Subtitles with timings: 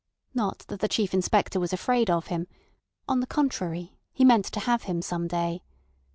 [0.33, 2.47] Not that the Chief Inspector was afraid of him;
[3.07, 5.61] on the contrary, he meant to have him some day.